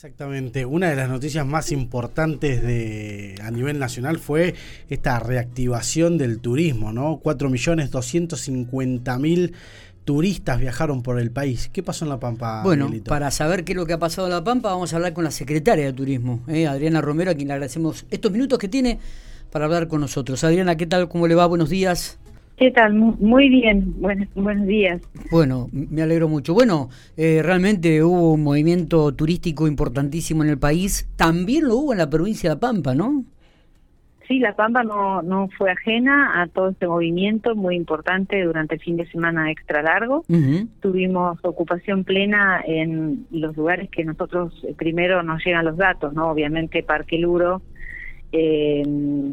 [0.00, 0.64] Exactamente.
[0.64, 4.54] Una de las noticias más importantes de, a nivel nacional fue
[4.88, 7.20] esta reactivación del turismo, ¿no?
[7.20, 9.52] 4.250.000
[10.06, 11.68] turistas viajaron por el país.
[11.70, 12.62] ¿Qué pasó en La Pampa?
[12.62, 15.12] Bueno, para saber qué es lo que ha pasado en La Pampa, vamos a hablar
[15.12, 16.66] con la secretaria de Turismo, ¿eh?
[16.66, 18.98] Adriana Romero, a quien le agradecemos estos minutos que tiene
[19.52, 20.42] para hablar con nosotros.
[20.44, 21.10] Adriana, ¿qué tal?
[21.10, 21.44] ¿Cómo le va?
[21.44, 22.16] Buenos días.
[22.60, 22.92] ¿Qué tal?
[22.92, 25.00] Muy bien, buenos, buenos días.
[25.30, 26.52] Bueno, me alegro mucho.
[26.52, 31.98] Bueno, eh, realmente hubo un movimiento turístico importantísimo en el país, también lo hubo en
[32.00, 33.24] la provincia de La Pampa, ¿no?
[34.28, 38.82] Sí, La Pampa no, no fue ajena a todo este movimiento muy importante durante el
[38.82, 40.26] fin de semana extra largo.
[40.80, 46.30] Tuvimos ocupación plena en los lugares que nosotros eh, primero nos llegan los datos, ¿no?
[46.30, 47.62] Obviamente Parque Luro,
[48.32, 48.82] eh,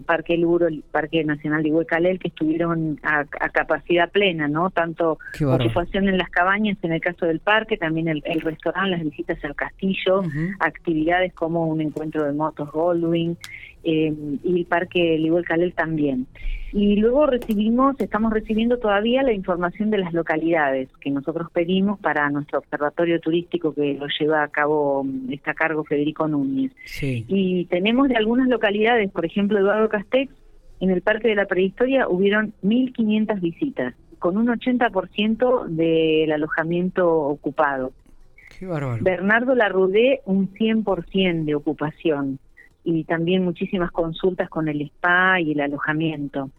[0.06, 4.70] Parque Luro, el Parque Nacional de Huecalel, que estuvieron a, capacidad plena, ¿no?
[4.70, 9.44] Tanto ocupación en las cabañas, en el caso del parque, también el, restaurante, las visitas
[9.44, 10.24] al castillo,
[10.60, 13.38] actividades como un encuentro de motos Goldwing,
[13.90, 16.28] eh, y el Parque Ligüel Calel también.
[16.74, 22.30] Y luego recibimos, estamos recibiendo todavía la información de las localidades que nosotros pedimos para
[22.30, 26.74] nuestro observatorio turístico que lo lleva a cabo, mm, está a cargo Federico Núñez.
[27.02, 30.34] Y tenemos de algunas localidades, por ejemplo, Eduardo Castex,
[30.82, 37.94] en el Parque de la Prehistoria hubieron 1.500 visitas, con un 80% del alojamiento ocupado.
[38.60, 39.02] Qué bárbaro.
[39.02, 42.40] Bernardo Larrudé, un 100% de ocupación
[42.90, 46.52] y también muchísimas consultas con el spa y el alojamiento.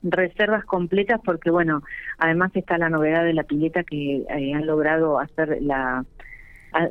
[0.00, 1.82] Reservas completas porque, bueno,
[2.18, 6.04] además está la novedad de la pileta que eh, han logrado hacer la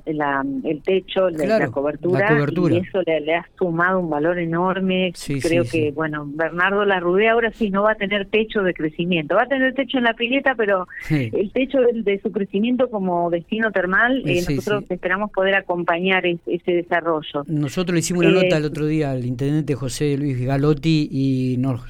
[0.05, 2.27] el techo, la, cobertura,
[2.71, 5.13] y eso le, ha sumado un valor enorme.
[5.41, 9.35] Creo que, bueno, Bernardo Larrudé ahora sí no va a tener techo de crecimiento.
[9.35, 13.71] Va a tener techo en la pileta, pero el techo de, su crecimiento como destino
[13.71, 17.43] termal, eh, nosotros esperamos poder acompañar ese desarrollo.
[17.47, 21.57] Nosotros le hicimos una nota eh, el otro día al intendente José Luis Galotti y
[21.59, 21.81] nos,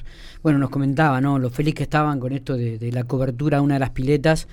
[0.42, 1.38] bueno, nos comentaba, ¿no?
[1.38, 4.48] Lo feliz que estaban con esto de, de la cobertura a una de las piletas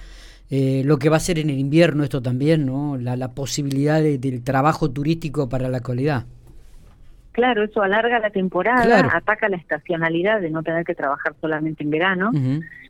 [0.55, 2.95] eh, lo que va a ser en el invierno esto también, ¿no?
[2.95, 6.25] La, posibilidad del trabajo turístico para la calidad.
[7.31, 11.89] Claro, eso alarga la temporada, ataca la estacionalidad de no tener que trabajar solamente en
[11.89, 12.29] verano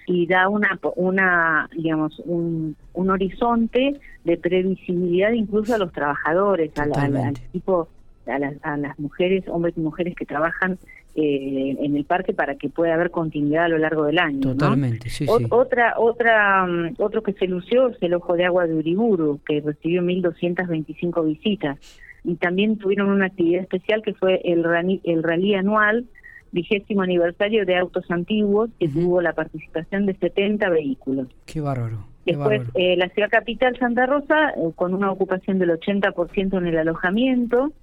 [0.05, 6.91] y da una, una digamos, un, un, horizonte de previsibilidad incluso a los trabajadores, al,
[6.97, 7.87] al, tipo,
[8.27, 10.77] a las, a las mujeres, hombres y mujeres que trabajan
[11.15, 14.41] eh, en el parque para que pueda haber continuidad a lo largo del año.
[14.41, 15.45] Totalmente, sí, sí.
[15.51, 19.61] Otra, otra, mm, otro que se lució es el Ojo de Agua de Uriburu, que
[19.61, 21.77] recibió 1.225 visitas.
[22.23, 26.05] Y también tuvieron una actividad especial que fue el rally, el rally anual,
[26.51, 31.27] vigésimo aniversario de autos antiguos, que tuvo la participación de 70 vehículos.
[31.45, 32.05] Qué bárbaro.
[32.25, 36.77] Después, eh, la ciudad capital, Santa Rosa, eh, con una ocupación del 80% en el
[36.77, 37.73] alojamiento,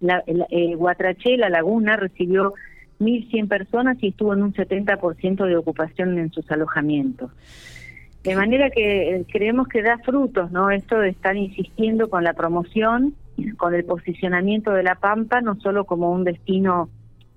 [0.00, 2.54] la, eh, Guatraché, la laguna, recibió
[2.98, 7.30] 1.100 personas y estuvo en un 70% de ocupación en sus alojamientos.
[8.22, 10.70] De manera que eh, creemos que da frutos, ¿no?
[10.70, 13.14] Esto de estar insistiendo con la promoción,
[13.56, 16.90] con el posicionamiento de La Pampa, no solo como un destino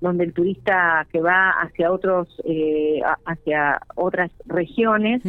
[0.03, 5.22] donde el turista que va hacia otros eh, hacia otras regiones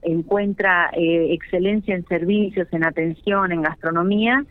[0.00, 4.42] encuentra eh, excelencia en servicios, en atención, en gastronomía,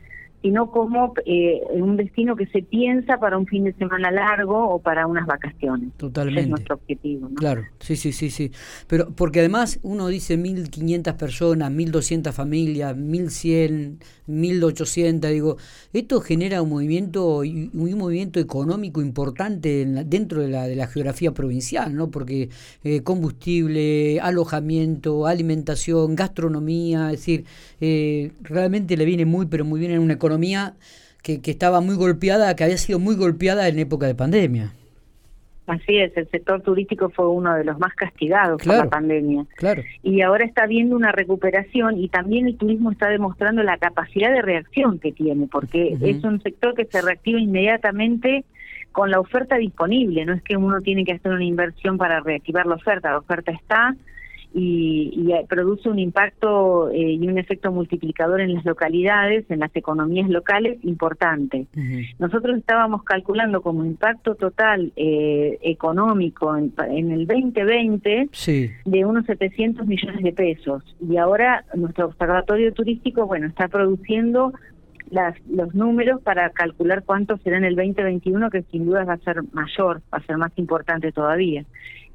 [0.41, 4.79] sino como eh, un destino que se piensa para un fin de semana largo o
[4.79, 5.89] para unas vacaciones.
[5.97, 6.41] Totalmente.
[6.41, 7.29] es nuestro objetivo.
[7.35, 8.51] Claro, sí, sí, sí, sí.
[8.87, 13.97] Pero porque además uno dice 1.500 personas, 1.200 familias, 1.100,
[14.27, 15.57] 1.800, digo,
[15.93, 21.95] esto genera un movimiento, un movimiento económico importante dentro de la, de la geografía provincial,
[21.95, 22.09] ¿no?
[22.09, 22.49] Porque
[22.83, 27.45] eh, combustible, alojamiento, alimentación, gastronomía, es decir,
[27.79, 30.73] eh, realmente le viene muy, pero muy bien en una economía economía
[31.23, 34.71] que, que estaba muy golpeada, que había sido muy golpeada en época de pandemia.
[35.67, 39.45] Así es, el sector turístico fue uno de los más castigados por la pandemia.
[39.55, 39.83] Claro.
[40.03, 44.41] Y ahora está viendo una recuperación y también el turismo está demostrando la capacidad de
[44.41, 48.43] reacción que tiene, porque es un sector que se reactiva inmediatamente
[48.91, 50.25] con la oferta disponible.
[50.25, 53.51] No es que uno tiene que hacer una inversión para reactivar la oferta, la oferta
[53.51, 53.95] está,
[54.53, 60.29] y, produce un impacto eh, y un efecto multiplicador en las localidades, en las economías
[60.29, 61.67] locales importante.
[62.19, 68.29] Nosotros estábamos calculando como impacto total eh, económico en, el 2020
[68.85, 70.83] de unos 700 millones de pesos.
[71.01, 74.53] Y ahora nuestro observatorio turístico, bueno, está produciendo
[75.09, 79.17] las, los números para calcular cuánto será en el 2021, que sin duda va a
[79.17, 81.65] ser mayor, va a ser más importante todavía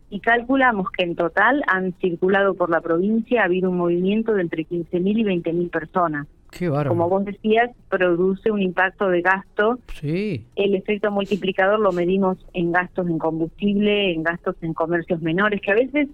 [0.08, 4.42] y calculamos que en total han circulado por la provincia, ha habido un movimiento de
[4.42, 6.26] entre 15.000 y 20.000 personas.
[6.86, 9.78] como vos decías, produce un impacto de gasto.
[9.94, 10.44] Sí.
[10.54, 15.72] El efecto multiplicador lo medimos en gastos en combustible, en gastos en comercios menores, que
[15.72, 16.08] a veces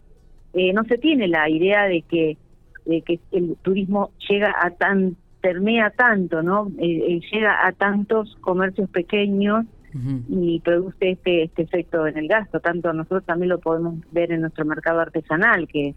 [0.54, 2.38] eh, no se tiene la idea de que,
[2.86, 6.68] de que el turismo llega a tan, permea tanto, ¿no?
[6.78, 9.66] Eh, eh, llega a tantos comercios pequeños
[10.28, 12.60] y produce este, este efecto en el gasto.
[12.60, 15.94] Tanto nosotros también lo podemos ver en nuestro mercado artesanal, que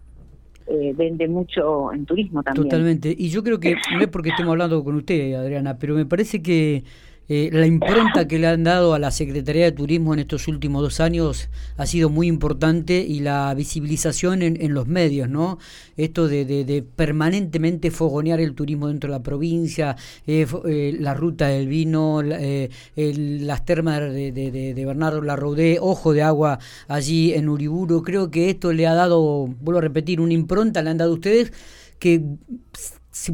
[0.66, 2.68] eh, vende mucho en turismo también.
[2.68, 3.14] Totalmente.
[3.16, 6.42] Y yo creo que, no es porque estemos hablando con usted, Adriana, pero me parece
[6.42, 6.84] que
[7.28, 10.82] eh, la impronta que le han dado a la Secretaría de Turismo en estos últimos
[10.82, 15.58] dos años ha sido muy importante y la visibilización en, los medios, ¿no?
[15.96, 19.96] Esto de, permanentemente fogonear el turismo dentro de la provincia,
[20.26, 27.32] eh, eh, la ruta del vino, las termas de, Bernardo Larroudé, Ojo de Agua allí
[27.32, 28.02] en Uriburu.
[28.02, 31.14] Creo que esto le ha dado, vuelvo a repetir, una impronta, le han dado a
[31.14, 31.52] ustedes
[31.98, 32.22] que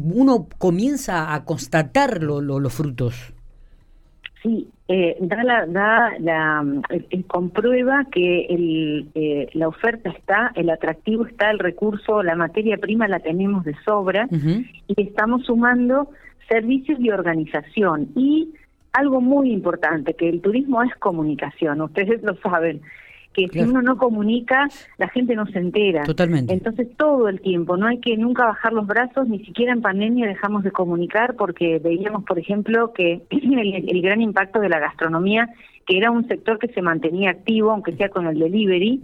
[0.01, 3.32] uno comienza a constatar los frutos.
[4.43, 10.69] Sí, eh, da la, da la eh, comprueba que el, eh, la oferta está, el
[10.69, 16.09] atractivo está, el recurso, la materia prima la tenemos de sobra y estamos sumando
[16.49, 18.09] servicios de organización.
[18.17, 18.53] Y
[18.91, 22.81] algo muy importante, que el turismo es comunicación, ustedes lo saben
[23.33, 26.03] que si uno no comunica, la gente no se entera.
[26.03, 26.53] Totalmente.
[26.53, 30.27] Entonces todo el tiempo, no hay que nunca bajar los brazos, ni siquiera en pandemia
[30.27, 35.49] dejamos de comunicar porque veíamos, por ejemplo, que el, gran impacto de la gastronomía,
[35.85, 39.01] que era un sector que se mantenía activo, aunque sea con el delivery,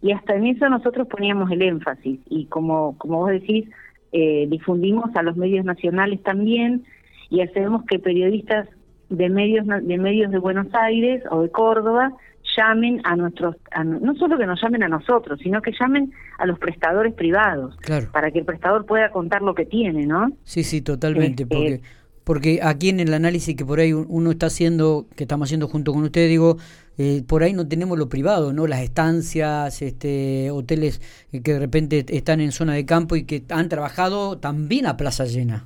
[0.00, 2.20] y hasta en eso nosotros poníamos el énfasis.
[2.28, 3.68] Y como, como vos decís,
[4.12, 6.84] eh, difundimos a los medios nacionales también
[7.30, 8.68] y hacemos que periodistas
[9.08, 12.12] de medios de medios de Buenos Aires o de Córdoba
[12.56, 16.58] llamen a nuestros, no solo que nos llamen a nosotros, sino que llamen a los
[16.58, 17.76] prestadores privados,
[18.12, 20.32] para que el prestador pueda contar lo que tiene, ¿no?
[20.44, 21.80] Sí, sí, totalmente, este, porque
[22.24, 25.92] porque aquí en el análisis que por ahí uno está haciendo, que estamos haciendo junto
[25.92, 26.56] con usted, digo,
[26.98, 28.66] eh, por ahí no tenemos lo privado, ¿no?
[28.66, 31.00] Las estancias, este, hoteles
[31.32, 35.24] que de repente están en zona de campo y que han trabajado también a plaza
[35.24, 35.64] llena.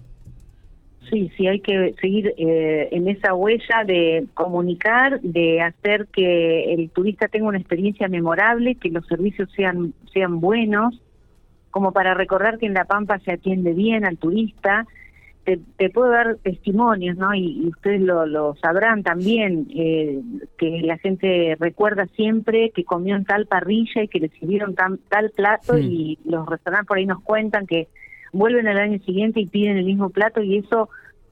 [1.10, 6.90] Sí, sí, hay que seguir eh, en esa huella de comunicar, de hacer que el
[6.90, 11.00] turista tenga una experiencia memorable, que los servicios sean, sean buenos,
[11.70, 14.86] como para recordar que en La Pampa se atiende bien al turista.
[15.44, 17.32] Te, puedo dar testimonios, ¿no?
[17.32, 20.20] Y, ustedes lo, sabrán también, eh,
[20.58, 25.30] que la gente recuerda siempre que comió en tal parrilla y que le sirvieron tal
[25.36, 27.86] plato y los restaurantes por ahí nos cuentan que
[28.36, 30.88] vuelven al año siguiente y piden el mismo plato y eso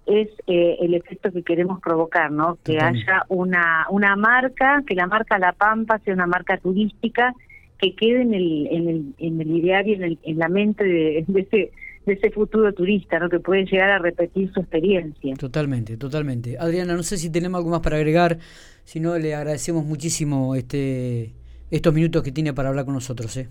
[0.06, 2.58] es eh, el efecto que queremos provocar, ¿no?
[2.62, 7.32] Que haya una una marca, que la marca La Pampa sea una marca turística
[7.78, 11.72] que quede en el en el, en el ideario, en, en la mente de, ese
[12.06, 13.30] de ese futuro turista, ¿no?
[13.30, 15.34] Que puede llegar a repetir su experiencia.
[15.36, 16.58] Totalmente, totalmente.
[16.58, 18.38] Adriana, no sé si tenemos algo más para agregar,
[18.84, 21.32] si no le agradecemos muchísimo este
[21.70, 23.48] estos minutos que tiene para hablar con nosotros, ¿eh?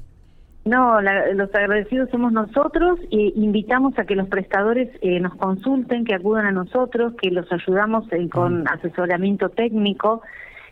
[0.66, 6.16] No, los agradecidos somos nosotros e invitamos a que los prestadores eh, nos consulten, que
[6.16, 10.22] acudan a nosotros, que los ayudamos eh, con asesoramiento técnico,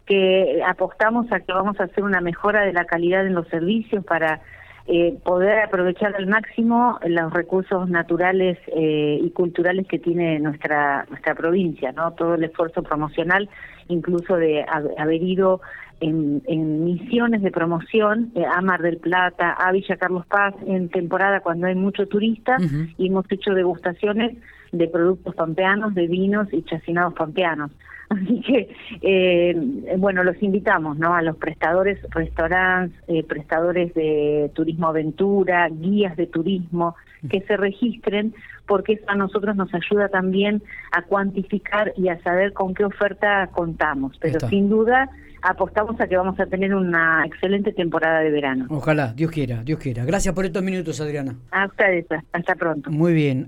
[0.05, 4.05] que apostamos a que vamos a hacer una mejora de la calidad en los servicios
[4.05, 4.39] para
[4.87, 11.91] eh, poder aprovechar al máximo los recursos naturales y culturales que tiene nuestra nuestra provincia,
[11.91, 13.49] no todo el esfuerzo promocional,
[13.89, 14.65] incluso de
[14.97, 15.61] haber ido
[16.01, 21.39] en, misiones de promoción eh, a Mar del Plata, a Villa Carlos Paz, en temporada
[21.41, 22.57] cuando hay mucho turista,
[22.97, 24.37] y hemos hecho degustaciones
[24.71, 27.71] de productos pampeanos, de vinos y chacinados pampeanos.
[28.11, 29.55] Así que, eh,
[29.97, 31.13] bueno, los invitamos, ¿no?
[31.15, 36.95] A los prestadores, restaurantes, eh, prestadores de turismo aventura, guías de turismo,
[37.29, 38.33] que se registren,
[38.67, 40.61] porque eso a nosotros nos ayuda también
[40.91, 44.17] a cuantificar y a saber con qué oferta contamos.
[44.19, 45.09] Pero sin duda,
[45.41, 48.65] apostamos a que vamos a tener una excelente temporada de verano.
[48.69, 50.05] Ojalá, Dios quiera, Dios quiera.
[50.05, 51.35] Gracias por estos minutos, Adriana.
[51.51, 52.91] A ustedes, hasta pronto.
[52.91, 53.39] Muy bien.